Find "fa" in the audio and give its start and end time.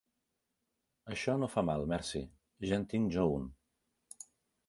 1.55-1.63